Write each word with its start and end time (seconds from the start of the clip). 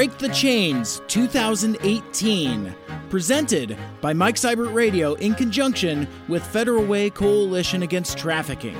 Break 0.00 0.16
the 0.16 0.30
Chains 0.30 1.02
2018, 1.08 2.74
presented 3.10 3.76
by 4.00 4.14
Mike 4.14 4.36
Seibert 4.36 4.72
Radio 4.72 5.12
in 5.16 5.34
conjunction 5.34 6.08
with 6.26 6.42
Federal 6.42 6.82
Way 6.86 7.10
Coalition 7.10 7.82
Against 7.82 8.16
Trafficking. 8.16 8.78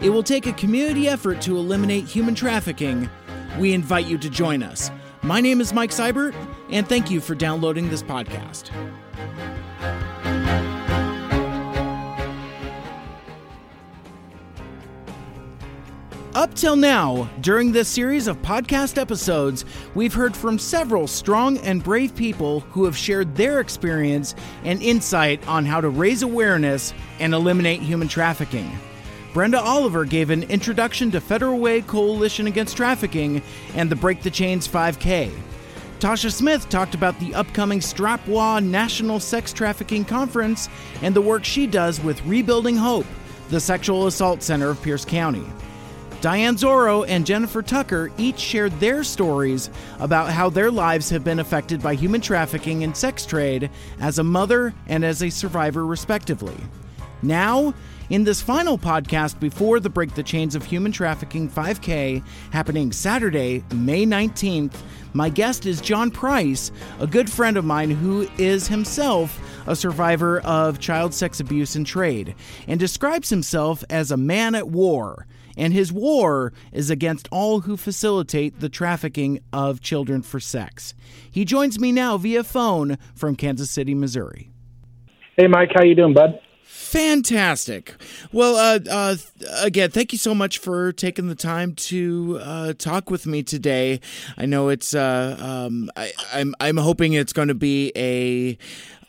It 0.00 0.10
will 0.10 0.22
take 0.22 0.46
a 0.46 0.52
community 0.52 1.08
effort 1.08 1.40
to 1.40 1.56
eliminate 1.56 2.04
human 2.04 2.36
trafficking. 2.36 3.10
We 3.58 3.72
invite 3.72 4.06
you 4.06 4.18
to 4.18 4.30
join 4.30 4.62
us. 4.62 4.92
My 5.22 5.40
name 5.40 5.60
is 5.60 5.72
Mike 5.72 5.90
Seibert, 5.90 6.32
and 6.70 6.88
thank 6.88 7.10
you 7.10 7.20
for 7.20 7.34
downloading 7.34 7.90
this 7.90 8.04
podcast. 8.04 8.70
Up 16.34 16.54
till 16.54 16.76
now, 16.76 17.28
during 17.42 17.72
this 17.72 17.90
series 17.90 18.26
of 18.26 18.40
podcast 18.40 18.96
episodes, 18.96 19.66
we've 19.94 20.14
heard 20.14 20.34
from 20.34 20.58
several 20.58 21.06
strong 21.06 21.58
and 21.58 21.84
brave 21.84 22.16
people 22.16 22.60
who 22.60 22.86
have 22.86 22.96
shared 22.96 23.36
their 23.36 23.60
experience 23.60 24.34
and 24.64 24.82
insight 24.82 25.46
on 25.46 25.66
how 25.66 25.78
to 25.82 25.90
raise 25.90 26.22
awareness 26.22 26.94
and 27.20 27.34
eliminate 27.34 27.82
human 27.82 28.08
trafficking. 28.08 28.70
Brenda 29.34 29.60
Oliver 29.60 30.06
gave 30.06 30.30
an 30.30 30.44
introduction 30.44 31.10
to 31.10 31.20
Federal 31.20 31.58
Way 31.58 31.82
Coalition 31.82 32.46
Against 32.46 32.78
Trafficking 32.78 33.42
and 33.74 33.90
the 33.90 33.96
Break 33.96 34.22
the 34.22 34.30
Chains 34.30 34.66
5K. 34.66 35.30
Tasha 36.00 36.32
Smith 36.32 36.66
talked 36.70 36.94
about 36.94 37.20
the 37.20 37.34
upcoming 37.34 37.80
Strapwa 37.80 38.64
National 38.64 39.20
Sex 39.20 39.52
Trafficking 39.52 40.06
Conference 40.06 40.70
and 41.02 41.14
the 41.14 41.20
work 41.20 41.44
she 41.44 41.66
does 41.66 42.02
with 42.02 42.24
Rebuilding 42.24 42.78
Hope, 42.78 43.06
the 43.50 43.60
sexual 43.60 44.06
assault 44.06 44.42
center 44.42 44.70
of 44.70 44.80
Pierce 44.80 45.04
County. 45.04 45.44
Diane 46.22 46.54
Zorro 46.54 47.04
and 47.08 47.26
Jennifer 47.26 47.62
Tucker 47.62 48.08
each 48.16 48.38
shared 48.38 48.70
their 48.78 49.02
stories 49.02 49.70
about 49.98 50.30
how 50.30 50.48
their 50.48 50.70
lives 50.70 51.10
have 51.10 51.24
been 51.24 51.40
affected 51.40 51.82
by 51.82 51.96
human 51.96 52.20
trafficking 52.20 52.84
and 52.84 52.96
sex 52.96 53.26
trade 53.26 53.68
as 53.98 54.20
a 54.20 54.22
mother 54.22 54.72
and 54.86 55.04
as 55.04 55.20
a 55.24 55.30
survivor, 55.30 55.84
respectively. 55.84 56.54
Now, 57.22 57.74
in 58.08 58.22
this 58.22 58.40
final 58.40 58.78
podcast 58.78 59.40
before 59.40 59.80
the 59.80 59.90
Break 59.90 60.14
the 60.14 60.22
Chains 60.22 60.54
of 60.54 60.64
Human 60.64 60.92
Trafficking 60.92 61.50
5K 61.50 62.24
happening 62.52 62.92
Saturday, 62.92 63.64
May 63.74 64.06
19th, 64.06 64.76
my 65.14 65.28
guest 65.28 65.66
is 65.66 65.80
John 65.80 66.12
Price, 66.12 66.70
a 67.00 67.06
good 67.08 67.28
friend 67.28 67.56
of 67.56 67.64
mine 67.64 67.90
who 67.90 68.28
is 68.38 68.68
himself 68.68 69.40
a 69.66 69.74
survivor 69.74 70.38
of 70.42 70.78
child 70.78 71.14
sex 71.14 71.40
abuse 71.40 71.74
and 71.74 71.84
trade, 71.84 72.36
and 72.68 72.78
describes 72.78 73.28
himself 73.28 73.82
as 73.90 74.12
a 74.12 74.16
man 74.16 74.54
at 74.54 74.68
war 74.68 75.26
and 75.56 75.72
his 75.72 75.92
war 75.92 76.52
is 76.72 76.90
against 76.90 77.28
all 77.30 77.60
who 77.60 77.76
facilitate 77.76 78.60
the 78.60 78.68
trafficking 78.68 79.40
of 79.52 79.80
children 79.80 80.22
for 80.22 80.40
sex. 80.40 80.94
He 81.30 81.44
joins 81.44 81.78
me 81.78 81.92
now 81.92 82.16
via 82.16 82.44
phone 82.44 82.98
from 83.14 83.36
Kansas 83.36 83.70
City, 83.70 83.94
Missouri. 83.94 84.50
Hey, 85.36 85.46
Mike, 85.46 85.70
how 85.74 85.82
you 85.82 85.94
doing, 85.94 86.14
bud? 86.14 86.38
Fantastic. 86.92 87.94
Well, 88.32 88.56
uh, 88.56 88.78
uh, 88.90 89.16
again, 89.62 89.90
thank 89.90 90.12
you 90.12 90.18
so 90.18 90.34
much 90.34 90.58
for 90.58 90.92
taking 90.92 91.28
the 91.28 91.34
time 91.34 91.74
to 91.74 92.38
uh, 92.42 92.72
talk 92.74 93.10
with 93.10 93.26
me 93.26 93.42
today. 93.42 94.00
I 94.36 94.46
know 94.46 94.68
it's. 94.68 94.94
Uh, 94.94 95.36
um, 95.40 95.90
I, 95.96 96.12
I'm. 96.32 96.54
I'm 96.60 96.76
hoping 96.76 97.14
it's 97.14 97.32
going 97.32 97.48
to 97.48 97.54
be 97.54 97.92
a 97.96 98.58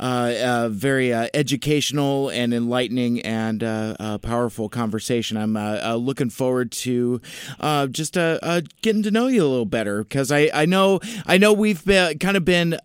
very 0.03 1.13
uh, 1.13 1.27
educational 1.33 2.29
and 2.29 2.53
enlightening 2.53 3.21
and 3.21 3.63
uh, 3.63 3.95
uh 3.99 4.17
powerful 4.17 4.69
conversation. 4.69 5.37
I'm 5.37 5.55
uh, 5.55 5.79
uh, 5.83 5.95
looking 5.95 6.29
forward 6.29 6.71
to 6.71 7.21
just 7.91 8.13
getting 8.13 9.03
to 9.03 9.11
know 9.11 9.27
you 9.27 9.43
a 9.43 9.47
little 9.47 9.65
better 9.65 10.03
because 10.03 10.31
I, 10.31 10.49
I 10.53 10.65
know 10.65 10.99
I 11.25 11.37
know 11.37 11.53
we've 11.53 11.83
been, 11.83 12.19
kind 12.19 12.37
of 12.37 12.45
been 12.45 12.77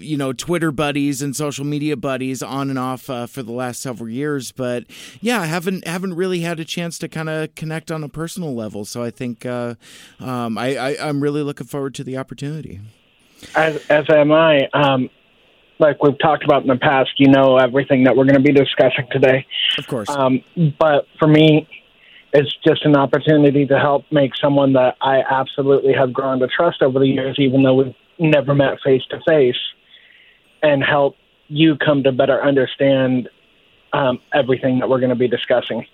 you 0.00 0.16
know 0.16 0.32
Twitter 0.32 0.70
buddies 0.70 1.22
and 1.22 1.34
social 1.34 1.64
media 1.64 1.96
buddies 1.96 2.42
on 2.42 2.70
and 2.70 2.78
off 2.78 3.02
for 3.02 3.42
the 3.42 3.52
last 3.52 3.80
several 3.80 4.08
years, 4.08 4.52
but 4.52 4.84
yeah, 5.20 5.40
I 5.40 5.46
haven't 5.46 5.86
haven't 5.86 6.14
really 6.14 6.40
had 6.40 6.60
a 6.60 6.64
chance 6.64 6.98
to 6.98 7.08
kind 7.08 7.28
of 7.28 7.54
connect 7.54 7.90
on 7.90 8.04
a 8.04 8.08
personal 8.08 8.54
level. 8.54 8.84
So 8.84 9.02
I 9.02 9.10
think 9.10 9.44
um, 9.46 9.78
I, 10.58 10.76
I 10.76 11.08
I'm 11.08 11.22
really 11.22 11.42
looking 11.42 11.66
forward 11.66 11.94
to 11.96 12.04
the 12.04 12.16
opportunity. 12.16 12.80
As 13.54 13.76
as 13.88 14.08
am 14.08 14.32
I. 14.32 14.68
Um, 14.72 15.10
like 15.82 16.02
we've 16.02 16.18
talked 16.18 16.44
about 16.44 16.62
in 16.62 16.68
the 16.68 16.76
past, 16.76 17.10
you 17.18 17.28
know 17.28 17.58
everything 17.58 18.04
that 18.04 18.16
we're 18.16 18.24
going 18.24 18.36
to 18.36 18.40
be 18.40 18.52
discussing 18.52 19.06
today. 19.10 19.46
Of 19.76 19.86
course. 19.86 20.08
Um, 20.08 20.42
but 20.78 21.06
for 21.18 21.28
me, 21.28 21.68
it's 22.32 22.56
just 22.66 22.86
an 22.86 22.96
opportunity 22.96 23.66
to 23.66 23.78
help 23.78 24.04
make 24.10 24.32
someone 24.40 24.72
that 24.72 24.96
I 25.02 25.22
absolutely 25.28 25.92
have 25.92 26.12
grown 26.12 26.38
to 26.38 26.46
trust 26.46 26.80
over 26.80 26.98
the 26.98 27.06
years, 27.06 27.36
even 27.38 27.62
though 27.62 27.74
we've 27.74 27.94
never 28.18 28.54
met 28.54 28.78
face 28.82 29.02
to 29.10 29.20
face, 29.28 29.58
and 30.62 30.82
help 30.82 31.16
you 31.48 31.76
come 31.76 32.02
to 32.04 32.12
better 32.12 32.42
understand 32.42 33.28
um, 33.92 34.20
everything 34.32 34.78
that 34.78 34.88
we're 34.88 35.00
going 35.00 35.10
to 35.10 35.16
be 35.16 35.28
discussing. 35.28 35.84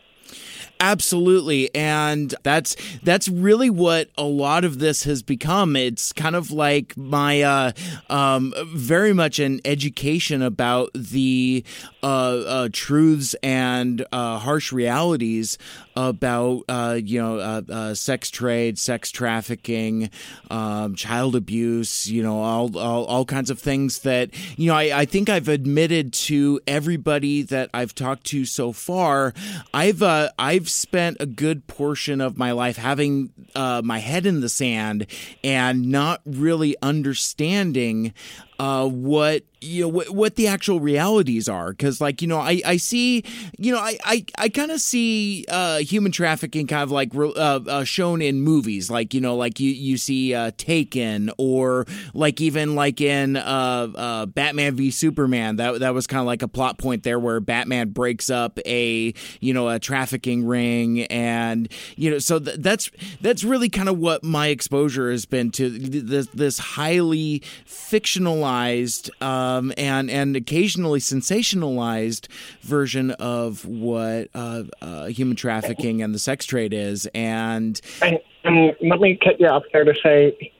Absolutely. 0.80 1.74
And 1.74 2.34
that's 2.44 2.76
that's 3.02 3.28
really 3.28 3.68
what 3.68 4.10
a 4.16 4.22
lot 4.22 4.64
of 4.64 4.78
this 4.78 5.02
has 5.04 5.22
become. 5.22 5.74
It's 5.74 6.12
kind 6.12 6.36
of 6.36 6.52
like 6.52 6.96
my 6.96 7.42
uh, 7.42 7.72
um, 8.08 8.54
very 8.68 9.12
much 9.12 9.40
an 9.40 9.60
education 9.64 10.40
about 10.40 10.90
the 10.94 11.64
uh, 12.02 12.06
uh, 12.06 12.68
truths 12.72 13.34
and 13.42 14.04
uh, 14.12 14.38
harsh 14.38 14.72
realities 14.72 15.58
about 15.98 16.62
uh, 16.68 16.96
you 17.02 17.20
know 17.20 17.38
uh, 17.40 17.62
uh, 17.68 17.94
sex 17.94 18.30
trade, 18.30 18.78
sex 18.78 19.10
trafficking, 19.10 20.10
um, 20.48 20.94
child 20.94 21.34
abuse, 21.34 22.08
you 22.08 22.22
know 22.22 22.40
all, 22.40 22.78
all, 22.78 23.04
all 23.06 23.24
kinds 23.24 23.50
of 23.50 23.58
things 23.58 24.00
that 24.00 24.30
you 24.56 24.68
know 24.68 24.76
I, 24.76 25.00
I, 25.00 25.04
think 25.06 25.28
I've 25.28 25.48
admitted 25.48 26.12
to 26.12 26.60
everybody 26.68 27.42
that 27.42 27.70
I've 27.74 27.96
talked 27.96 28.24
to 28.26 28.44
so 28.44 28.70
far. 28.72 29.34
I've 29.74 30.00
uh, 30.00 30.28
I've 30.38 30.70
spent 30.70 31.16
a 31.18 31.26
good 31.26 31.66
portion 31.66 32.20
of 32.20 32.38
my 32.38 32.52
life 32.52 32.76
having 32.76 33.32
uh, 33.56 33.82
my 33.84 33.98
head 33.98 34.24
in 34.24 34.40
the 34.40 34.48
sand 34.48 35.04
and 35.42 35.90
not 35.90 36.20
really 36.24 36.76
understanding 36.80 38.14
uh, 38.58 38.88
what 38.88 39.44
you 39.60 39.82
know 39.82 39.88
what, 39.88 40.10
what 40.10 40.36
the 40.36 40.46
actual 40.48 40.80
realities 40.80 41.48
are. 41.48 41.70
Because 41.70 42.00
like 42.00 42.22
you 42.22 42.28
know 42.28 42.38
i 42.38 42.60
i 42.64 42.76
see 42.76 43.24
you 43.58 43.72
know 43.72 43.78
i 43.80 43.98
i, 44.04 44.24
I 44.36 44.48
kind 44.48 44.70
of 44.70 44.80
see 44.80 45.44
uh 45.48 45.78
human 45.78 46.12
trafficking 46.12 46.66
kind 46.66 46.82
of 46.82 46.92
like 46.92 47.14
uh, 47.14 47.28
uh, 47.28 47.84
shown 47.84 48.22
in 48.22 48.40
movies. 48.40 48.90
Like 48.90 49.14
you 49.14 49.20
know 49.20 49.36
like 49.36 49.60
you 49.60 49.70
you 49.70 49.96
see 49.96 50.34
uh 50.34 50.52
taken 50.56 51.30
or 51.38 51.86
like 52.14 52.40
even 52.40 52.74
like 52.74 53.00
in 53.00 53.36
uh, 53.36 53.88
uh 53.94 54.26
batman 54.26 54.76
v 54.76 54.90
superman. 54.90 55.56
That 55.56 55.80
that 55.80 55.94
was 55.94 56.06
kind 56.06 56.20
of 56.20 56.26
like 56.26 56.42
a 56.42 56.48
plot 56.48 56.78
point 56.78 57.02
there 57.02 57.18
where 57.18 57.40
batman 57.40 57.90
breaks 57.90 58.30
up 58.30 58.58
a 58.66 59.12
you 59.40 59.54
know 59.54 59.68
a 59.68 59.78
trafficking 59.78 60.46
ring. 60.46 61.02
And 61.04 61.68
you 61.96 62.10
know 62.10 62.18
so 62.18 62.38
th- 62.38 62.58
that's 62.58 62.90
that's 63.20 63.44
really 63.44 63.68
kind 63.68 63.88
of 63.88 63.98
what 63.98 64.22
my 64.24 64.48
exposure 64.48 65.10
has 65.10 65.26
been 65.26 65.50
to 65.52 65.68
this 65.68 66.28
this 66.28 66.58
highly 66.58 67.42
fictionalized 67.66 68.47
uh 68.48 69.10
um, 69.20 69.72
and 69.76 70.10
and 70.10 70.36
occasionally 70.36 71.00
sensationalized 71.00 72.28
version 72.62 73.10
of 73.12 73.64
what 73.64 74.28
uh, 74.34 74.64
uh, 74.80 75.06
human 75.06 75.36
trafficking 75.36 76.02
and 76.02 76.14
the 76.14 76.18
sex 76.18 76.46
trade 76.46 76.72
is. 76.72 77.06
And, 77.14 77.80
and, 78.02 78.18
and 78.44 78.76
let 78.80 79.00
me 79.00 79.18
cut 79.22 79.40
you 79.40 79.48
off 79.48 79.64
there 79.72 79.84
to 79.84 79.94
say, 80.02 80.52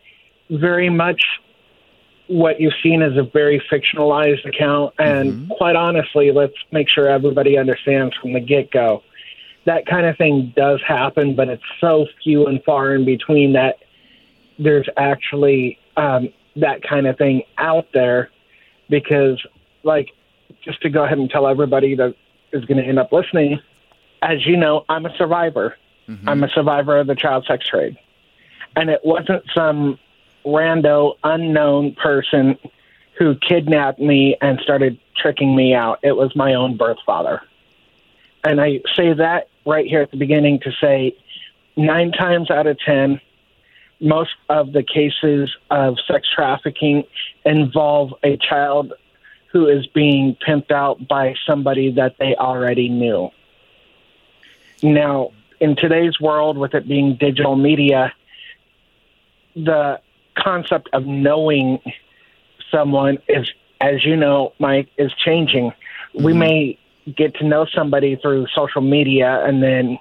very 0.51 0.91
much 0.91 1.23
what 2.27 2.61
you've 2.61 2.75
seen 2.83 3.03
is 3.03 3.17
a 3.17 3.23
very 3.23 3.63
fictionalized 3.73 4.47
account. 4.47 4.95
And 4.99 5.33
mm-hmm. 5.33 5.53
quite 5.55 5.77
honestly, 5.77 6.31
let's 6.31 6.55
make 6.73 6.89
sure 6.89 7.09
everybody 7.09 7.57
understands 7.57 8.15
from 8.17 8.35
the 8.35 8.41
get 8.41 8.71
go. 8.71 9.03
That 9.65 9.87
kind 9.87 10.07
of 10.07 10.17
thing 10.17 10.53
does 10.57 10.81
happen, 10.87 11.35
but 11.35 11.49
it's 11.49 11.63
so 11.81 12.07
few 12.23 12.47
and 12.47 12.63
far 12.65 12.95
in 12.95 13.05
between 13.05 13.55
that 13.55 13.77
there's 14.59 14.89
actually 14.97 15.79
um, 15.97 16.29
that 16.57 16.83
kind 16.83 17.07
of 17.07 17.17
thing 17.19 17.43
out 17.57 17.87
there 17.93 18.31
because, 18.89 19.45
like, 19.83 20.11
just 20.63 20.81
to 20.83 20.91
go 20.91 21.05
ahead 21.05 21.19
and 21.19 21.31
tell 21.31 21.47
everybody 21.47 21.95
that 21.95 22.15
is 22.53 22.65
going 22.65 22.79
to 22.79 22.85
end 22.85 22.99
up 22.99 23.13
listening, 23.13 23.61
as 24.23 24.47
you 24.47 24.57
know, 24.57 24.85
I'm 24.89 25.07
a 25.07 25.17
survivor. 25.17 25.77
Mm-hmm. 26.09 26.29
I'm 26.29 26.43
a 26.43 26.49
survivor 26.49 26.99
of 26.99 27.07
the 27.07 27.15
child 27.15 27.45
sex 27.47 27.67
trade. 27.67 27.99
And 28.77 28.91
it 28.91 29.01
wasn't 29.05 29.45
some 29.55 29.99
rando, 30.45 31.17
unknown 31.25 31.95
person 31.95 32.59
who 33.19 33.35
kidnapped 33.37 33.99
me 33.99 34.37
and 34.41 34.61
started 34.61 34.99
tricking 35.17 35.55
me 35.55 35.75
out. 35.75 35.99
It 36.03 36.17
was 36.17 36.35
my 36.37 36.55
own 36.55 36.77
birth 36.77 36.99
father. 37.05 37.43
And 38.45 38.61
I 38.61 38.81
say 38.95 39.13
that 39.13 39.49
right 39.67 39.87
here 39.87 40.01
at 40.01 40.11
the 40.11 40.17
beginning 40.17 40.61
to 40.61 40.73
say 40.81 41.17
nine 41.77 42.13
times 42.13 42.51
out 42.51 42.67
of 42.67 42.79
10, 42.79 43.21
most 44.01 44.35
of 44.49 44.73
the 44.73 44.83
cases 44.83 45.51
of 45.71 45.97
sex 46.07 46.29
trafficking 46.33 47.05
involve 47.45 48.15
a 48.23 48.37
child 48.37 48.93
who 49.53 49.67
is 49.67 49.87
being 49.89 50.37
pimped 50.47 50.71
out 50.71 51.09
by 51.09 51.35
somebody 51.47 51.93
that 51.93 52.17
they 52.19 52.35
already 52.37 52.89
knew. 52.89 53.31
Now, 54.83 55.33
in 55.61 55.75
today's 55.75 56.21
world, 56.21 56.59
with 56.59 56.75
it 56.75 56.87
being 56.87 57.17
digital 57.17 57.57
media, 57.57 58.13
the 59.57 60.01
concept 60.37 60.89
of 60.93 61.07
knowing 61.07 61.81
someone 62.71 63.19
is, 63.29 63.51
as 63.81 64.05
you 64.05 64.17
know, 64.17 64.53
Mike, 64.59 64.89
is 64.97 65.13
changing. 65.25 65.71
Mm-hmm. 65.71 66.25
We 66.25 66.33
may 66.35 66.79
get 67.17 67.35
to 67.37 67.45
know 67.45 67.67
somebody 67.75 68.17
through 68.17 68.47
social 68.55 68.83
media 68.83 69.45
and 69.45 69.63
then 69.63 69.99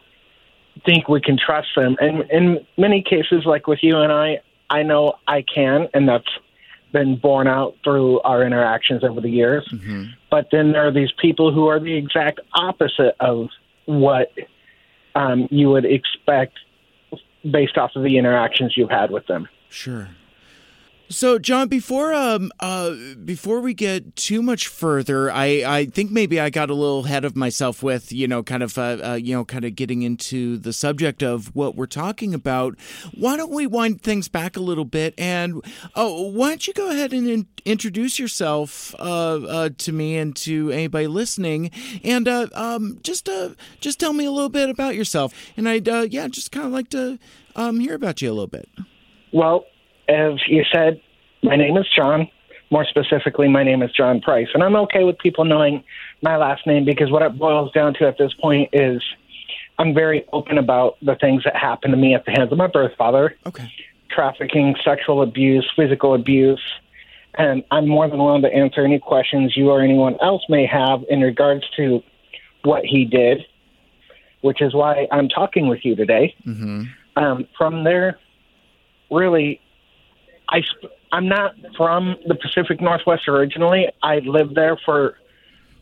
think 0.85 1.07
we 1.07 1.21
can 1.21 1.38
trust 1.38 1.69
them. 1.75 1.95
And 2.00 2.29
in 2.29 2.65
many 2.77 3.01
cases, 3.01 3.45
like 3.45 3.68
with 3.68 3.79
you 3.81 3.97
and 3.97 4.12
I, 4.12 4.41
I 4.69 4.83
know 4.83 5.13
I 5.27 5.44
can, 5.44 5.88
and 5.94 6.07
that's 6.07 6.29
been 6.91 7.18
borne 7.18 7.47
out 7.47 7.75
through 7.83 8.19
our 8.21 8.44
interactions 8.44 9.03
over 9.03 9.21
the 9.21 9.29
years. 9.29 9.68
Mm-hmm. 9.71 10.06
But 10.29 10.47
then 10.51 10.71
there 10.71 10.88
are 10.88 10.91
these 10.91 11.12
people 11.21 11.53
who 11.53 11.68
are 11.68 11.79
the 11.79 11.95
exact 11.95 12.39
opposite 12.53 13.15
of 13.19 13.50
what 13.85 14.31
um, 15.15 15.47
you 15.51 15.69
would 15.69 15.85
expect 15.85 16.59
based 17.50 17.77
off 17.77 17.91
of 17.95 18.03
the 18.03 18.18
interactions 18.18 18.75
you've 18.75 18.89
had 18.89 19.12
with 19.12 19.25
them. 19.27 19.47
Sure. 19.69 20.09
So, 21.09 21.39
John, 21.39 21.69
before 21.69 22.13
um 22.13 22.51
uh 22.59 22.94
before 23.24 23.62
we 23.62 23.74
get 23.74 24.15
too 24.18 24.42
much 24.42 24.68
further, 24.68 25.31
I 25.31 25.63
I 25.65 25.86
think 25.86 26.12
maybe 26.12 26.38
I 26.38 26.50
got 26.50 26.69
a 26.69 26.74
little 26.74 27.06
ahead 27.06 27.24
of 27.24 27.36
myself 27.36 27.81
with 27.81 28.12
you 28.12 28.27
know 28.27 28.44
kind 28.44 28.62
of 28.62 28.77
uh, 28.77 28.98
uh, 29.04 29.13
you 29.13 29.33
know 29.33 29.45
kind 29.45 29.63
of 29.63 29.75
getting 29.75 30.01
into 30.01 30.57
the 30.57 30.74
subject 30.74 31.24
of 31.24 31.56
what 31.56 31.75
we're 31.75 31.86
talking 31.86 32.33
about. 32.33 32.75
Why 33.13 33.38
don't 33.38 33.51
we 33.51 33.68
wind 33.68 34.01
things 34.01 34.27
back 34.27 34.57
a 34.57 34.59
little 34.59 34.83
bit 34.83 35.13
and 35.18 35.63
oh, 35.95 36.24
why 36.30 36.50
don't 36.50 36.68
you 36.68 36.74
go 36.74 36.89
ahead 36.92 37.13
and 37.13 37.27
in- 37.27 37.48
introduce 37.63 38.19
yourself 38.19 38.94
uh, 39.00 39.36
uh, 39.45 39.69
to 39.77 39.94
me 39.94 40.18
and 40.18 40.36
to 40.38 40.71
anybody 40.71 41.07
listening, 41.07 41.71
and 42.03 42.27
uh, 42.27 42.48
um 42.53 43.00
just 43.01 43.30
just 43.80 43.98
tell 43.98 44.12
me 44.12 44.25
a 44.25 44.31
little 44.31 44.50
bit 44.50 44.69
about 44.69 44.95
yourself, 44.95 45.33
and 45.56 45.69
I'd 45.69 45.88
yeah 46.12 46.27
just 46.27 46.51
kind 46.51 46.65
of 46.68 46.74
like 46.74 46.89
to 46.89 47.18
um 47.56 47.80
hear 47.80 47.95
about 47.95 48.21
you 48.21 48.30
a 48.30 48.33
little 48.33 48.48
bit. 48.48 48.68
Well, 49.31 49.65
as 50.07 50.39
you 50.48 50.63
said, 50.71 51.01
my 51.44 51.56
name 51.56 51.77
is 51.77 51.86
John. 51.95 52.27
More 52.69 52.86
specifically, 52.86 53.48
my 53.48 53.63
name 53.63 53.81
is 53.81 53.92
John 53.92 54.19
Price. 54.19 54.48
And 54.54 54.62
I'm 54.62 54.75
okay 54.75 55.04
with 55.04 55.18
people 55.19 55.45
knowing 55.45 55.83
my 56.21 56.36
last 56.36 56.68
name 56.68 56.83
because 56.83 57.09
what 57.09 57.21
it 57.21 57.38
boils 57.38 57.71
down 57.71 57.94
to 57.95 58.07
at 58.07 58.18
this 58.18 58.33
point 58.33 58.69
is 58.74 59.01
I'm 59.80 59.94
very 59.94 60.25
open 60.33 60.57
about 60.57 60.98
the 61.01 61.15
things 61.15 61.44
that 61.45 61.56
happened 61.56 61.94
to 61.94 61.98
me 61.98 62.13
at 62.13 62.25
the 62.25 62.31
hands 62.31 62.51
of 62.51 62.57
my 62.57 62.68
birth 62.68 62.94
father. 62.98 63.36
Okay. 63.45 63.71
Trafficking, 64.09 64.75
sexual 64.83 65.21
abuse, 65.21 65.69
physical 65.75 66.13
abuse. 66.13 66.62
And 67.36 67.63
I'm 67.71 67.88
more 67.88 68.10
than 68.10 68.18
willing 68.18 68.42
to 68.42 68.53
answer 68.53 68.83
any 68.83 69.00
questions 69.00 69.56
you 69.56 69.69
or 69.69 69.81
anyone 69.81 70.18
else 70.21 70.44
may 70.50 70.65
have 70.65 71.03
in 71.10 71.21
regards 71.21 71.63
to 71.77 72.01
what 72.63 72.83
he 72.83 73.06
did, 73.06 73.45
which 74.42 74.62
is 74.62 74.74
why 74.74 75.07
I'm 75.12 75.30
talking 75.30 75.68
with 75.68 75.86
you 75.86 75.95
today. 75.95 76.36
Mm-hmm. 76.45 76.83
Um, 77.15 77.48
from 77.57 77.83
there, 77.83 78.19
really, 79.12 79.62
I 80.50 80.64
I'm 81.12 81.28
not 81.28 81.56
from 81.76 82.16
the 82.28 82.36
Pacific 82.36 82.82
Northwest 82.82 83.28
originally. 83.28 83.88
I 84.02 84.20
lived 84.20 84.56
there 84.56 84.78
for 84.86 85.18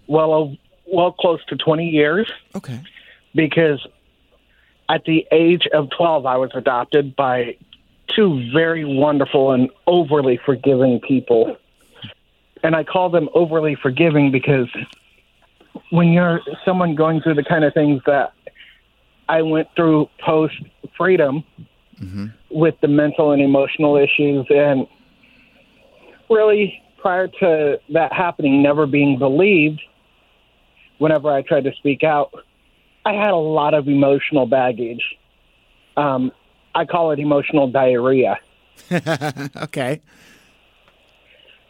well 0.07 0.55
well 0.85 1.11
close 1.11 1.43
to 1.45 1.55
20 1.55 1.87
years. 1.89 2.31
Okay. 2.55 2.81
Because 3.33 3.85
at 4.89 5.03
the 5.05 5.25
age 5.31 5.67
of 5.73 5.89
12 5.89 6.25
I 6.25 6.37
was 6.37 6.51
adopted 6.53 7.15
by 7.15 7.57
two 8.07 8.51
very 8.53 8.85
wonderful 8.85 9.51
and 9.51 9.69
overly 9.87 10.39
forgiving 10.45 10.99
people. 10.99 11.57
And 12.63 12.75
I 12.75 12.83
call 12.83 13.09
them 13.09 13.29
overly 13.33 13.75
forgiving 13.75 14.31
because 14.31 14.69
when 15.89 16.13
you're 16.13 16.41
someone 16.63 16.95
going 16.95 17.21
through 17.21 17.35
the 17.35 17.43
kind 17.43 17.63
of 17.63 17.73
things 17.73 18.01
that 18.05 18.33
I 19.27 19.41
went 19.41 19.67
through 19.75 20.09
post 20.19 20.55
freedom, 20.97 21.43
mm-hmm. 21.99 22.27
with 22.49 22.75
the 22.81 22.87
mental 22.87 23.31
and 23.31 23.41
emotional 23.41 23.97
issues. 23.97 24.45
And 24.49 24.87
really, 26.29 26.81
prior 26.97 27.27
to 27.27 27.79
that 27.93 28.13
happening, 28.13 28.61
never 28.61 28.85
being 28.85 29.17
believed, 29.17 29.81
whenever 30.97 31.31
I 31.31 31.41
tried 31.41 31.65
to 31.65 31.73
speak 31.77 32.03
out, 32.03 32.31
I 33.05 33.13
had 33.13 33.31
a 33.31 33.37
lot 33.37 33.73
of 33.73 33.87
emotional 33.87 34.45
baggage. 34.45 35.03
Um, 35.97 36.31
I 36.73 36.85
call 36.85 37.11
it 37.11 37.19
emotional 37.19 37.69
diarrhea. 37.69 38.37
okay. 38.91 40.01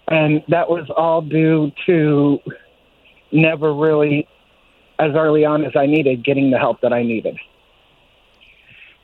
And 0.07 0.43
that 0.49 0.69
was 0.69 0.89
all 0.95 1.21
due 1.21 1.71
to 1.85 2.39
never 3.31 3.73
really, 3.73 4.27
as 4.99 5.11
early 5.15 5.45
on 5.45 5.65
as 5.65 5.73
I 5.75 5.85
needed, 5.87 6.23
getting 6.23 6.51
the 6.51 6.57
help 6.57 6.81
that 6.81 6.93
I 6.93 7.03
needed 7.03 7.37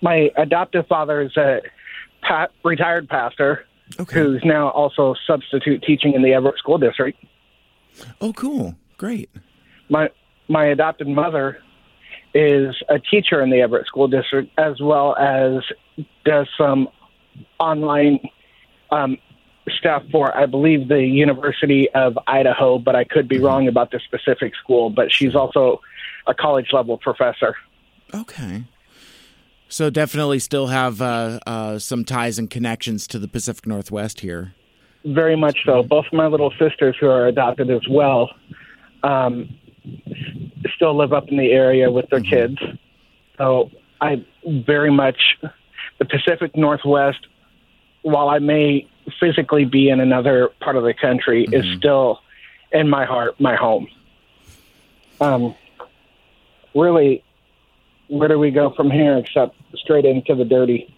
my 0.01 0.31
adoptive 0.37 0.87
father 0.87 1.21
is 1.21 1.35
a 1.37 1.61
pa- 2.21 2.47
retired 2.63 3.07
pastor 3.07 3.65
okay. 3.99 4.19
who's 4.19 4.41
now 4.43 4.69
also 4.69 5.15
substitute 5.27 5.83
teaching 5.83 6.13
in 6.13 6.21
the 6.21 6.33
Everett 6.33 6.57
School 6.57 6.77
District. 6.77 7.17
Oh, 8.19 8.33
cool! 8.33 8.75
Great. 8.97 9.29
My 9.89 10.09
my 10.47 10.65
adopted 10.65 11.07
mother 11.07 11.61
is 12.33 12.75
a 12.89 12.99
teacher 12.99 13.41
in 13.41 13.49
the 13.49 13.61
Everett 13.61 13.87
School 13.87 14.07
District, 14.07 14.51
as 14.57 14.79
well 14.79 15.15
as 15.17 15.63
does 16.23 16.47
some 16.57 16.87
online 17.59 18.19
um, 18.91 19.17
stuff 19.77 20.03
for, 20.11 20.35
I 20.35 20.45
believe, 20.45 20.87
the 20.87 21.03
University 21.03 21.89
of 21.91 22.17
Idaho, 22.27 22.79
but 22.79 22.95
I 22.95 23.03
could 23.03 23.27
be 23.27 23.35
mm-hmm. 23.35 23.45
wrong 23.45 23.67
about 23.67 23.91
the 23.91 23.99
specific 23.99 24.53
school. 24.55 24.89
But 24.89 25.11
she's 25.11 25.35
also 25.35 25.81
a 26.27 26.33
college 26.33 26.71
level 26.71 26.97
professor. 26.97 27.55
Okay. 28.13 28.63
So 29.71 29.89
definitely 29.89 30.39
still 30.39 30.67
have 30.67 31.01
uh, 31.01 31.39
uh, 31.47 31.79
some 31.79 32.03
ties 32.03 32.37
and 32.37 32.49
connections 32.49 33.07
to 33.07 33.17
the 33.17 33.29
Pacific 33.29 33.65
Northwest 33.65 34.19
here. 34.19 34.53
Very 35.05 35.37
much 35.37 35.59
so. 35.65 35.81
Both 35.81 36.07
my 36.11 36.27
little 36.27 36.51
sisters, 36.59 36.97
who 36.99 37.07
are 37.07 37.25
adopted 37.25 37.69
as 37.69 37.87
well, 37.89 38.29
um, 39.01 39.57
still 40.75 40.93
live 40.93 41.13
up 41.13 41.29
in 41.29 41.37
the 41.37 41.53
area 41.53 41.89
with 41.89 42.09
their 42.09 42.19
mm-hmm. 42.19 42.55
kids. 42.57 42.77
So 43.37 43.71
I 44.01 44.25
very 44.45 44.91
much 44.91 45.37
the 45.99 46.05
Pacific 46.05 46.57
Northwest. 46.57 47.25
While 48.01 48.27
I 48.27 48.39
may 48.39 48.89
physically 49.21 49.63
be 49.63 49.87
in 49.87 50.01
another 50.01 50.49
part 50.59 50.75
of 50.75 50.83
the 50.83 50.93
country, 50.93 51.45
mm-hmm. 51.45 51.53
is 51.53 51.77
still 51.77 52.19
in 52.73 52.89
my 52.89 53.05
heart, 53.05 53.39
my 53.39 53.55
home. 53.55 53.87
Um, 55.21 55.55
really, 56.75 57.23
where 58.11 58.27
do 58.27 58.37
we 58.37 58.51
go 58.51 58.73
from 58.75 58.91
here 58.91 59.17
except 59.17 59.55
straight 59.75 60.05
into 60.05 60.35
the 60.35 60.43
dirty? 60.43 60.93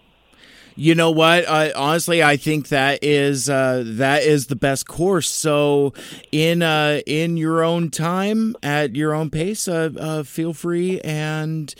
You 0.76 0.96
know 0.96 1.12
what? 1.12 1.48
I, 1.48 1.70
honestly, 1.70 2.20
I 2.24 2.36
think 2.36 2.68
that 2.68 3.04
is 3.04 3.48
uh, 3.48 3.84
that 3.86 4.24
is 4.24 4.48
the 4.48 4.56
best 4.56 4.88
course. 4.88 5.28
So, 5.30 5.94
in 6.32 6.62
uh, 6.62 7.00
in 7.06 7.36
your 7.36 7.62
own 7.62 7.90
time, 7.90 8.56
at 8.60 8.96
your 8.96 9.14
own 9.14 9.30
pace, 9.30 9.68
uh, 9.68 9.90
uh 9.96 10.22
feel 10.24 10.52
free 10.52 11.00
and 11.02 11.72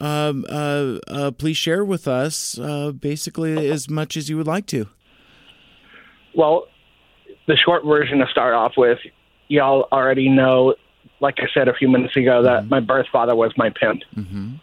um, 0.00 0.46
uh, 0.48 0.98
uh, 1.08 1.30
please 1.32 1.56
share 1.56 1.84
with 1.84 2.06
us 2.06 2.56
basically 3.00 3.68
as 3.68 3.90
much 3.90 4.16
as 4.16 4.28
you 4.30 4.36
would 4.36 4.46
like 4.46 4.66
to. 4.66 4.86
Well, 6.36 6.68
the 7.48 7.56
short 7.56 7.84
version 7.84 8.18
to 8.18 8.26
start 8.28 8.54
off 8.54 8.74
with, 8.76 8.98
y'all 9.48 9.88
already 9.90 10.28
know. 10.28 10.76
Like 11.18 11.38
I 11.38 11.46
said 11.52 11.66
a 11.66 11.74
few 11.74 11.88
minutes 11.88 12.14
ago, 12.14 12.42
that 12.42 12.60
mm-hmm. 12.60 12.68
my 12.68 12.80
birth 12.80 13.06
father 13.10 13.34
was 13.34 13.50
my 13.56 13.70
pimp. 13.70 14.02
Mm-hmm 14.14 14.56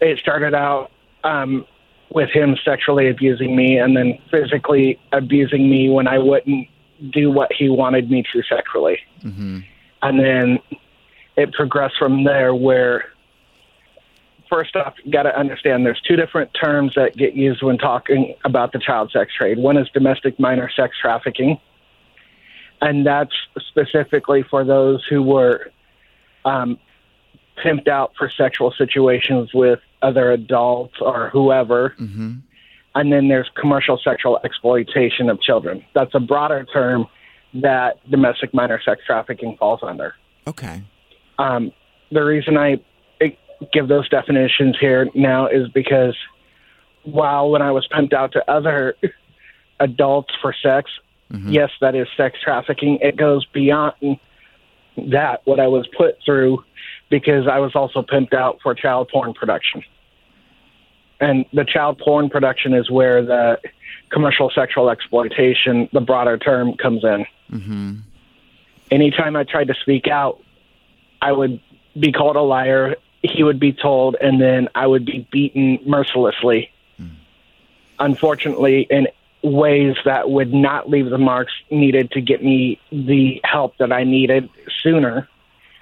it 0.00 0.18
started 0.18 0.54
out 0.54 0.90
um, 1.24 1.66
with 2.10 2.30
him 2.30 2.56
sexually 2.64 3.08
abusing 3.08 3.54
me 3.54 3.78
and 3.78 3.96
then 3.96 4.18
physically 4.30 4.98
abusing 5.12 5.70
me 5.70 5.88
when 5.90 6.08
I 6.08 6.18
wouldn't 6.18 6.68
do 7.10 7.30
what 7.30 7.52
he 7.52 7.68
wanted 7.68 8.10
me 8.10 8.24
to 8.32 8.42
sexually. 8.42 8.98
Mm-hmm. 9.22 9.60
And 10.02 10.20
then 10.20 10.58
it 11.36 11.52
progressed 11.52 11.96
from 11.98 12.24
there 12.24 12.54
where 12.54 13.04
first 14.50 14.74
off, 14.76 14.94
you 15.04 15.12
got 15.12 15.22
to 15.22 15.38
understand 15.38 15.86
there's 15.86 16.00
two 16.00 16.16
different 16.16 16.50
terms 16.52 16.92
that 16.96 17.16
get 17.16 17.34
used 17.34 17.62
when 17.62 17.78
talking 17.78 18.34
about 18.44 18.72
the 18.72 18.78
child 18.78 19.10
sex 19.12 19.32
trade. 19.34 19.56
One 19.56 19.76
is 19.76 19.88
domestic 19.94 20.38
minor 20.38 20.68
sex 20.74 20.96
trafficking, 21.00 21.58
and 22.80 23.06
that's 23.06 23.32
specifically 23.68 24.42
for 24.42 24.64
those 24.64 25.04
who 25.08 25.22
were 25.22 25.70
um, 26.44 26.78
pimped 27.64 27.88
out 27.88 28.12
for 28.18 28.30
sexual 28.36 28.74
situations 28.76 29.54
with 29.54 29.78
other 30.02 30.32
adults 30.32 30.94
or 31.00 31.30
whoever. 31.30 31.94
Mm-hmm. 32.00 32.36
And 32.94 33.12
then 33.12 33.28
there's 33.28 33.48
commercial 33.60 34.00
sexual 34.02 34.38
exploitation 34.44 35.30
of 35.30 35.40
children. 35.40 35.84
That's 35.94 36.14
a 36.14 36.20
broader 36.20 36.66
term 36.72 37.06
that 37.54 37.98
domestic 38.10 38.52
minor 38.52 38.80
sex 38.84 39.02
trafficking 39.06 39.56
falls 39.58 39.80
under. 39.82 40.14
Okay. 40.46 40.82
Um, 41.38 41.72
the 42.10 42.22
reason 42.22 42.56
I 42.56 42.78
give 43.72 43.88
those 43.88 44.08
definitions 44.08 44.76
here 44.80 45.08
now 45.14 45.46
is 45.46 45.68
because 45.74 46.16
while 47.02 47.50
when 47.50 47.62
I 47.62 47.70
was 47.70 47.86
pimped 47.88 48.12
out 48.12 48.32
to 48.32 48.50
other 48.50 48.94
adults 49.80 50.32
for 50.40 50.54
sex, 50.62 50.90
mm-hmm. 51.30 51.50
yes, 51.50 51.70
that 51.80 51.94
is 51.94 52.06
sex 52.16 52.38
trafficking. 52.42 52.98
It 53.00 53.16
goes 53.16 53.44
beyond 53.46 54.18
that, 54.96 55.42
what 55.44 55.60
I 55.60 55.68
was 55.68 55.88
put 55.96 56.16
through 56.24 56.64
because 57.10 57.46
I 57.46 57.58
was 57.58 57.74
also 57.74 58.02
pimped 58.02 58.32
out 58.34 58.60
for 58.62 58.74
child 58.74 59.08
porn 59.08 59.34
production. 59.34 59.82
and 61.20 61.44
the 61.52 61.64
child 61.64 61.98
porn 61.98 62.30
production 62.30 62.72
is 62.72 62.90
where 62.90 63.22
the 63.22 63.60
commercial 64.10 64.50
sexual 64.50 64.88
exploitation, 64.90 65.88
the 65.92 66.00
broader 66.00 66.38
term, 66.38 66.74
comes 66.74 67.04
in. 67.04 67.26
Mm-hmm. 67.52 67.96
Anytime 68.90 69.36
I 69.36 69.44
tried 69.44 69.68
to 69.68 69.74
speak 69.74 70.08
out, 70.08 70.42
I 71.20 71.32
would 71.32 71.60
be 71.98 72.12
called 72.12 72.36
a 72.36 72.40
liar. 72.40 72.96
He 73.22 73.42
would 73.42 73.60
be 73.60 73.72
told, 73.72 74.16
and 74.20 74.40
then 74.40 74.68
I 74.74 74.86
would 74.86 75.04
be 75.04 75.28
beaten 75.30 75.78
mercilessly. 75.86 76.70
Mm. 76.98 77.10
Unfortunately, 77.98 78.86
in 78.88 79.06
ways 79.42 79.96
that 80.04 80.30
would 80.30 80.52
not 80.52 80.88
leave 80.88 81.10
the 81.10 81.18
marks 81.18 81.52
needed 81.70 82.10
to 82.12 82.20
get 82.20 82.42
me 82.42 82.80
the 82.90 83.40
help 83.44 83.76
that 83.78 83.92
I 83.92 84.04
needed 84.04 84.48
sooner. 84.82 85.28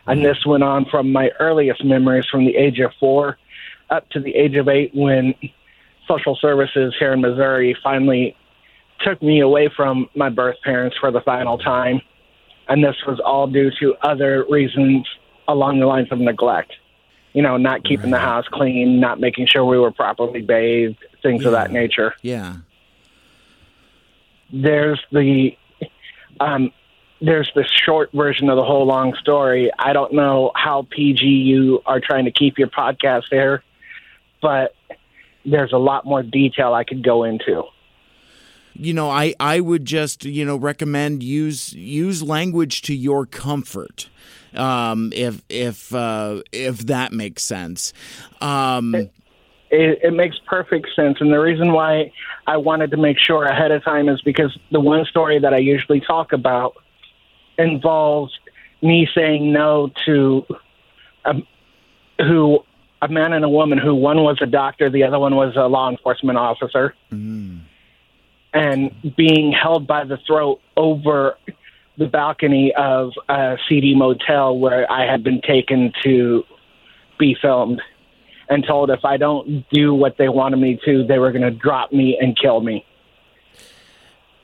And 0.08 0.24
this 0.24 0.44
went 0.46 0.62
on 0.62 0.86
from 0.86 1.12
my 1.12 1.30
earliest 1.38 1.84
memories 1.84 2.24
from 2.30 2.44
the 2.44 2.56
age 2.56 2.80
of 2.80 2.92
four 2.98 3.38
up 3.90 4.08
to 4.10 4.20
the 4.20 4.34
age 4.34 4.56
of 4.56 4.68
eight 4.68 4.94
when 4.94 5.34
social 6.06 6.36
services 6.36 6.94
here 6.98 7.12
in 7.12 7.20
Missouri 7.20 7.76
finally 7.82 8.36
took 9.00 9.22
me 9.22 9.40
away 9.40 9.70
from 9.74 10.08
my 10.14 10.28
birth 10.28 10.56
parents 10.64 10.96
for 10.98 11.10
the 11.10 11.20
final 11.20 11.58
time. 11.58 12.00
And 12.68 12.82
this 12.82 12.96
was 13.06 13.20
all 13.20 13.46
due 13.46 13.70
to 13.80 13.94
other 14.02 14.44
reasons 14.48 15.06
along 15.46 15.80
the 15.80 15.86
lines 15.86 16.08
of 16.10 16.18
neglect. 16.18 16.72
You 17.32 17.42
know, 17.42 17.56
not 17.56 17.84
keeping 17.84 18.10
right. 18.10 18.18
the 18.18 18.24
house 18.24 18.46
clean, 18.50 19.00
not 19.00 19.20
making 19.20 19.46
sure 19.46 19.64
we 19.64 19.78
were 19.78 19.92
properly 19.92 20.40
bathed, 20.40 20.98
things 21.22 21.42
yeah. 21.42 21.48
of 21.48 21.52
that 21.52 21.70
nature. 21.70 22.14
Yeah. 22.22 22.56
There's 24.52 25.00
the 25.12 25.56
um, 26.40 26.72
there's 27.20 27.50
this 27.54 27.66
short 27.84 28.10
version 28.12 28.48
of 28.48 28.56
the 28.56 28.64
whole 28.64 28.86
long 28.86 29.14
story. 29.20 29.70
I 29.78 29.92
don't 29.92 30.12
know 30.12 30.52
how 30.54 30.86
PG 30.90 31.24
you 31.24 31.82
are 31.84 32.00
trying 32.00 32.26
to 32.26 32.30
keep 32.30 32.58
your 32.58 32.68
podcast 32.68 33.24
there, 33.30 33.62
but 34.40 34.74
there's 35.44 35.72
a 35.72 35.78
lot 35.78 36.04
more 36.04 36.22
detail 36.22 36.74
I 36.74 36.84
could 36.84 37.02
go 37.02 37.24
into. 37.24 37.64
You 38.74 38.94
know, 38.94 39.10
I, 39.10 39.34
I 39.40 39.58
would 39.58 39.84
just 39.84 40.24
you 40.24 40.44
know 40.44 40.56
recommend 40.56 41.22
use 41.24 41.72
use 41.72 42.22
language 42.22 42.82
to 42.82 42.94
your 42.94 43.26
comfort, 43.26 44.08
um, 44.54 45.12
if 45.12 45.42
if 45.48 45.92
uh, 45.92 46.42
if 46.52 46.78
that 46.86 47.12
makes 47.12 47.42
sense. 47.42 47.92
Um, 48.40 48.94
it, 48.94 49.12
it, 49.70 49.98
it 50.04 50.12
makes 50.12 50.36
perfect 50.46 50.90
sense, 50.94 51.16
and 51.20 51.32
the 51.32 51.40
reason 51.40 51.72
why 51.72 52.12
I 52.46 52.58
wanted 52.58 52.92
to 52.92 52.96
make 52.96 53.18
sure 53.18 53.46
ahead 53.46 53.72
of 53.72 53.82
time 53.82 54.08
is 54.08 54.20
because 54.22 54.56
the 54.70 54.80
one 54.80 55.04
story 55.06 55.40
that 55.40 55.52
I 55.52 55.58
usually 55.58 56.00
talk 56.00 56.32
about 56.32 56.76
involves 57.58 58.32
me 58.80 59.08
saying 59.14 59.52
no 59.52 59.90
to 60.06 60.46
um, 61.24 61.46
who 62.18 62.60
a 63.02 63.08
man 63.08 63.32
and 63.32 63.44
a 63.44 63.48
woman 63.48 63.78
who 63.78 63.94
one 63.94 64.22
was 64.22 64.38
a 64.40 64.46
doctor, 64.46 64.90
the 64.90 65.04
other 65.04 65.18
one 65.18 65.36
was 65.36 65.54
a 65.56 65.66
law 65.66 65.90
enforcement 65.90 66.38
officer, 66.38 66.94
mm. 67.12 67.60
and 68.52 69.14
being 69.16 69.52
held 69.52 69.86
by 69.86 70.04
the 70.04 70.16
throat 70.26 70.60
over 70.76 71.36
the 71.96 72.06
balcony 72.06 72.72
of 72.76 73.12
a 73.28 73.56
seedy 73.68 73.94
motel 73.94 74.56
where 74.58 74.90
I 74.90 75.10
had 75.10 75.22
been 75.22 75.40
taken 75.40 75.92
to 76.04 76.44
be 77.18 77.36
filmed 77.40 77.82
and 78.48 78.64
told 78.64 78.90
if 78.90 79.04
I 79.04 79.16
don't 79.16 79.68
do 79.70 79.92
what 79.94 80.16
they 80.16 80.28
wanted 80.28 80.58
me 80.58 80.80
to, 80.84 81.04
they 81.04 81.18
were 81.18 81.32
going 81.32 81.42
to 81.42 81.50
drop 81.50 81.92
me 81.92 82.16
and 82.20 82.38
kill 82.38 82.60
me. 82.60 82.84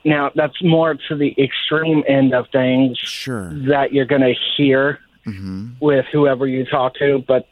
Now, 0.05 0.31
that's 0.35 0.61
more 0.61 0.93
to 1.09 1.15
the 1.15 1.35
extreme 1.41 2.03
end 2.07 2.33
of 2.33 2.45
things 2.51 2.97
sure. 2.99 3.51
that 3.67 3.91
you're 3.91 4.05
going 4.05 4.21
to 4.21 4.35
hear 4.55 4.99
mm-hmm. 5.25 5.71
with 5.79 6.05
whoever 6.11 6.45
you 6.45 6.63
talk 6.63 6.93
to, 6.95 7.23
but 7.27 7.49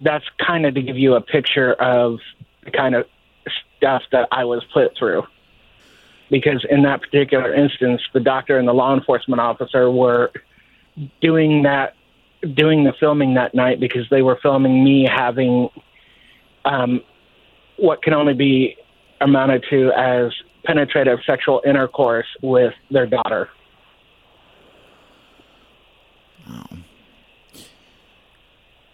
that's 0.00 0.24
kind 0.44 0.66
of 0.66 0.74
to 0.74 0.82
give 0.82 0.98
you 0.98 1.14
a 1.14 1.20
picture 1.20 1.74
of 1.74 2.18
the 2.64 2.72
kind 2.72 2.96
of 2.96 3.06
stuff 3.76 4.02
that 4.10 4.28
I 4.32 4.44
was 4.44 4.64
put 4.74 4.96
through. 4.98 5.22
Because 6.30 6.66
in 6.68 6.82
that 6.82 7.00
particular 7.00 7.54
instance, 7.54 8.02
the 8.12 8.20
doctor 8.20 8.58
and 8.58 8.66
the 8.66 8.74
law 8.74 8.92
enforcement 8.92 9.40
officer 9.40 9.88
were 9.88 10.32
doing 11.20 11.62
that, 11.62 11.94
doing 12.54 12.84
the 12.84 12.92
filming 12.98 13.34
that 13.34 13.54
night 13.54 13.78
because 13.78 14.06
they 14.10 14.20
were 14.20 14.38
filming 14.42 14.84
me 14.84 15.08
having 15.10 15.68
um, 16.64 17.02
what 17.76 18.02
can 18.02 18.12
only 18.12 18.34
be 18.34 18.76
amounted 19.20 19.64
to 19.70 19.90
as 19.92 20.32
penetrative 20.68 21.18
sexual 21.26 21.62
intercourse 21.66 22.26
with 22.42 22.74
their 22.90 23.06
daughter. 23.06 23.48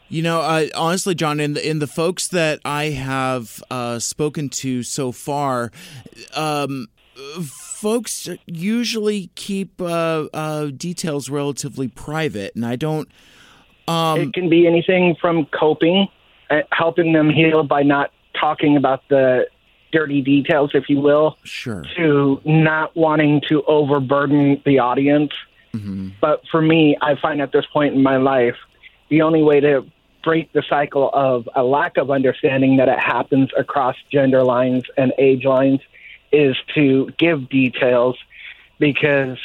You 0.09 0.23
know, 0.23 0.43
uh, 0.43 0.66
honestly, 0.76 1.16
John, 1.16 1.40
in 1.40 1.54
the 1.54 1.69
in 1.69 1.81
the 1.81 1.88
folks 1.88 2.28
that 2.28 2.61
I 2.64 2.90
have 2.90 3.61
uh, 3.69 3.99
spoken 3.99 4.49
to 4.50 4.85
so 4.85 5.11
far, 5.11 5.73
um, 6.37 6.87
folks 7.43 8.28
usually 8.47 9.31
keep 9.35 9.81
uh, 9.81 10.26
uh 10.33 10.66
details 10.66 11.31
relatively 11.31 11.88
private, 11.88 12.54
and 12.54 12.64
I 12.64 12.76
don't. 12.76 13.09
Um, 13.88 14.21
it 14.21 14.35
can 14.35 14.49
be 14.49 14.69
anything 14.69 15.16
from 15.21 15.47
coping, 15.47 16.07
uh, 16.49 16.61
helping 16.71 17.12
them 17.12 17.28
heal 17.28 17.64
by 17.64 17.83
not 17.83 18.12
talking 18.38 18.76
about 18.76 19.02
the 19.09 19.47
dirty 19.94 20.20
details, 20.20 20.72
if 20.74 20.88
you 20.88 21.00
will, 21.00 21.38
sure, 21.44 21.84
to 21.96 22.40
not 22.44 22.94
wanting 22.96 23.40
to 23.48 23.62
overburden 23.62 24.60
the 24.66 24.80
audience. 24.80 25.32
Mm-hmm. 25.72 26.08
But 26.20 26.42
for 26.50 26.60
me, 26.60 26.96
I 27.00 27.14
find 27.14 27.40
at 27.40 27.52
this 27.52 27.64
point 27.72 27.94
in 27.94 28.02
my 28.02 28.16
life, 28.16 28.56
the 29.08 29.22
only 29.22 29.42
way 29.42 29.60
to 29.60 29.86
break 30.24 30.52
the 30.52 30.64
cycle 30.68 31.10
of 31.12 31.48
a 31.54 31.62
lack 31.62 31.96
of 31.96 32.10
understanding 32.10 32.78
that 32.78 32.88
it 32.88 32.98
happens 32.98 33.50
across 33.56 33.96
gender 34.10 34.42
lines 34.42 34.84
and 34.96 35.12
age 35.18 35.44
lines 35.44 35.80
is 36.32 36.56
to 36.74 37.10
give 37.18 37.48
details 37.48 38.16
because 38.78 39.38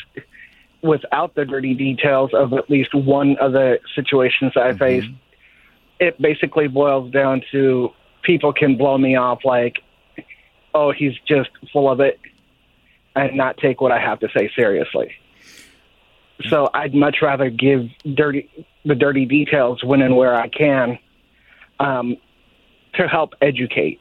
without 0.82 1.36
the 1.36 1.46
dirty 1.46 1.74
details 1.76 2.34
of 2.34 2.54
at 2.54 2.70
least 2.70 2.96
one 2.96 3.38
of 3.38 3.52
the 3.52 3.80
situations 3.94 4.54
that 4.56 4.64
I 4.64 4.70
mm-hmm. 4.70 4.78
faced, 4.80 5.10
it 6.00 6.22
basically 6.22 6.68
boils 6.68 7.12
down 7.12 7.44
to 7.52 7.92
people 8.24 8.54
can 8.54 8.78
blow 8.78 8.98
me 8.98 9.16
off 9.16 9.44
like, 9.44 9.84
oh, 10.74 10.92
he's 10.92 11.14
just 11.28 11.50
full 11.72 11.90
of 11.90 12.00
it 12.00 12.20
and 13.16 13.36
not 13.36 13.58
take 13.58 13.82
what 13.82 13.92
I 13.92 14.00
have 14.00 14.20
to 14.20 14.30
say 14.36 14.52
seriously. 14.56 15.14
So 16.48 16.70
I'd 16.74 16.96
much 16.96 17.18
rather 17.22 17.50
give 17.50 17.90
dirty 18.14 18.50
the 18.86 18.96
dirty 18.96 19.26
details 19.26 19.84
when 19.84 20.02
and 20.02 20.16
where 20.16 20.36
I 20.36 20.48
can 20.48 20.98
um, 21.80 22.18
to 22.94 23.08
help 23.08 23.34
educate. 23.42 24.00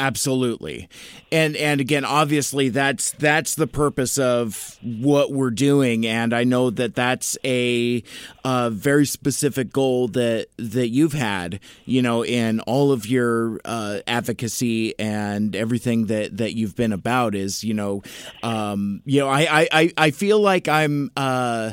Absolutely. 0.00 0.88
And 1.32 1.56
and 1.56 1.80
again 1.80 2.04
obviously 2.04 2.68
that's 2.68 3.10
that's 3.12 3.56
the 3.56 3.66
purpose 3.66 4.16
of 4.16 4.78
what 4.80 5.32
we're 5.32 5.50
doing 5.50 6.06
and 6.06 6.32
I 6.32 6.44
know 6.44 6.70
that 6.70 6.94
that's 6.94 7.36
a, 7.44 8.04
a 8.44 8.70
very 8.70 9.06
specific 9.06 9.72
goal 9.72 10.06
that 10.08 10.46
that 10.56 10.88
you've 10.90 11.14
had, 11.14 11.58
you 11.84 12.00
know, 12.00 12.24
in 12.24 12.60
all 12.60 12.92
of 12.92 13.06
your 13.08 13.60
uh, 13.64 13.98
advocacy 14.06 14.96
and 15.00 15.56
everything 15.56 16.06
that 16.06 16.36
that 16.36 16.54
you've 16.54 16.76
been 16.76 16.92
about 16.92 17.34
is, 17.34 17.64
you 17.64 17.74
know, 17.74 18.02
um, 18.44 19.02
you 19.04 19.18
know, 19.20 19.28
I 19.28 19.66
I 19.72 19.92
I 19.98 20.10
feel 20.12 20.38
like 20.40 20.68
I'm 20.68 21.10
uh 21.16 21.72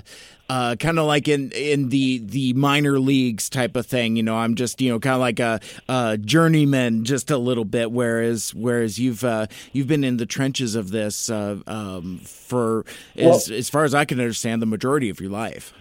uh, 0.50 0.76
kind 0.76 1.00
of 1.00 1.06
like 1.06 1.28
in 1.28 1.52
in 1.52 1.90
the 1.90 2.20
the 2.20 2.54
minor 2.54 3.00
leagues 3.00 3.50
type 3.50 3.76
of 3.76 3.86
thing. 3.86 4.16
You 4.16 4.24
know, 4.24 4.36
I'm 4.36 4.56
just 4.56 4.82
you 4.82 4.92
know 4.92 5.00
kind 5.00 5.16
of 5.16 5.22
like 5.22 5.40
a, 5.40 5.60
a, 5.90 6.18
journeyman 6.18 7.04
just 7.04 7.32
a 7.32 7.38
little 7.38 7.66
bit. 7.66 7.92
Whereas 7.92 8.54
whereas 8.54 9.00
you've 9.00 9.24
uh, 9.24 9.48
you've 9.74 9.88
been 9.88 10.04
in 10.04 10.18
the 10.18 10.26
trenches 10.26 10.76
of 10.76 10.92
this 10.92 11.30
uh, 11.30 11.58
um, 11.68 12.20
for 12.20 12.86
as 13.16 13.50
well, 13.50 13.58
as 13.58 13.70
far 13.70 13.84
as 13.84 13.96
I 13.96 14.06
can 14.06 14.20
understand 14.20 14.62
the 14.62 14.68
majority 14.68 15.10
of 15.10 15.20
your 15.20 15.32
life. 15.32 15.74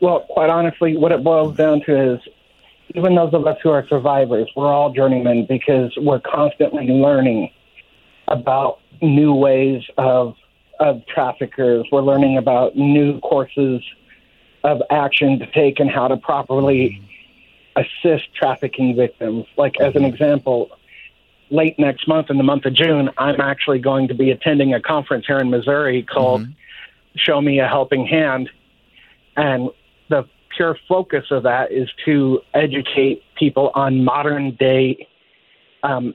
Well, 0.00 0.26
quite 0.30 0.50
honestly, 0.50 0.96
what 0.96 1.12
it 1.12 1.22
boils 1.22 1.56
down 1.56 1.82
to 1.86 2.14
is 2.14 2.20
even 2.94 3.14
those 3.14 3.32
of 3.32 3.46
us 3.46 3.56
who 3.62 3.70
are 3.70 3.86
survivors, 3.88 4.50
we're 4.56 4.72
all 4.72 4.92
journeymen 4.92 5.46
because 5.48 5.92
we're 5.96 6.20
constantly 6.20 6.88
learning 6.88 7.50
about 8.28 8.80
new 9.00 9.34
ways 9.34 9.82
of 9.98 10.34
of 10.82 11.06
traffickers. 11.06 11.86
We're 11.92 12.02
learning 12.02 12.38
about 12.38 12.76
new 12.76 13.20
courses 13.20 13.82
of 14.64 14.82
action 14.90 15.38
to 15.38 15.46
take 15.52 15.78
and 15.78 15.88
how 15.88 16.08
to 16.08 16.16
properly 16.16 17.00
assist 17.76 18.34
trafficking 18.34 18.96
victims. 18.96 19.46
Like, 19.56 19.80
as 19.80 19.94
an 19.94 20.04
example, 20.04 20.70
late 21.50 21.78
next 21.78 22.08
month, 22.08 22.30
in 22.30 22.36
the 22.36 22.42
month 22.42 22.64
of 22.64 22.74
June, 22.74 23.10
I'm 23.16 23.40
actually 23.40 23.78
going 23.78 24.08
to 24.08 24.14
be 24.14 24.30
attending 24.30 24.74
a 24.74 24.80
conference 24.80 25.24
here 25.26 25.38
in 25.38 25.50
Missouri 25.50 26.02
called 26.02 26.42
mm-hmm. 26.42 26.52
Show 27.16 27.40
Me 27.40 27.60
a 27.60 27.68
Helping 27.68 28.04
Hand. 28.04 28.50
And 29.36 29.70
the 30.08 30.28
pure 30.56 30.76
focus 30.88 31.26
of 31.30 31.44
that 31.44 31.70
is 31.70 31.88
to 32.04 32.40
educate 32.54 33.22
people 33.36 33.70
on 33.74 34.04
modern 34.04 34.56
day 34.56 35.08
um, 35.84 36.14